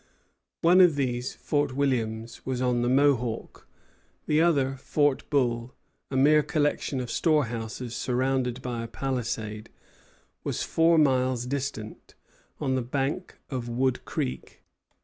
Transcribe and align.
One 0.63 0.81
of 0.81 0.95
these, 0.95 1.35
Fort 1.35 1.75
Williams, 1.75 2.43
was 2.43 2.59
on 2.59 2.81
the 2.81 2.89
Mohawk; 2.89 3.67
the 4.25 4.41
other, 4.41 4.75
Fort 4.77 5.29
Bull, 5.29 5.75
a 6.09 6.17
mere 6.17 6.41
collection 6.41 6.99
of 6.99 7.11
storehouses 7.11 7.95
surrounded 7.95 8.63
by 8.63 8.81
a 8.83 8.87
palisade, 8.87 9.69
was 10.43 10.63
four 10.63 10.97
miles 10.97 11.45
distant, 11.45 12.15
on 12.59 12.73
the 12.73 12.81
bank 12.81 13.37
of 13.51 13.69
Wood 13.69 14.03
Creek. 14.03 14.63